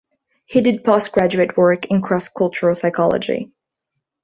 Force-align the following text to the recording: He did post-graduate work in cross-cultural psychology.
He 0.45 0.61
did 0.61 0.83
post-graduate 0.83 1.55
work 1.55 1.85
in 1.85 2.01
cross-cultural 2.01 2.75
psychology. 2.75 3.51